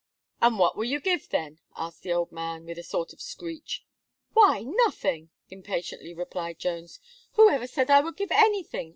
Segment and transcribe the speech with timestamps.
[0.41, 3.85] "And what will you give, then?" asked the old man, with a sort of screech.
[4.33, 6.99] "Why, nothing!" impatiently replied Jones.
[7.33, 8.89] "Who ever said I would give anything?